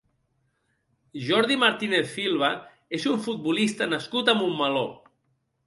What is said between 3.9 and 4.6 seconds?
nascut a